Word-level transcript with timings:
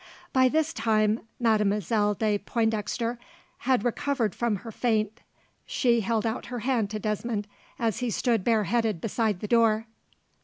By 0.33 0.49
this 0.49 0.73
time, 0.73 1.19
Mademoiselle 1.39 2.15
de 2.15 2.39
Pointdexter 2.39 3.19
had 3.59 3.85
recovered 3.85 4.33
from 4.33 4.55
her 4.65 4.71
faint. 4.71 5.19
She 5.67 6.01
held 6.01 6.25
out 6.25 6.47
her 6.47 6.61
hand 6.61 6.89
to 6.89 6.97
Desmond, 6.99 7.45
as 7.77 7.99
he 7.99 8.09
stood 8.09 8.43
bareheaded 8.43 8.99
beside 8.99 9.41
the 9.41 9.47
door. 9.47 9.85